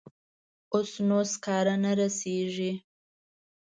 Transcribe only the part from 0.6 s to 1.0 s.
اوس